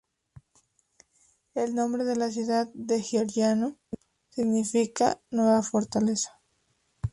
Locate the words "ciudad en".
2.31-3.03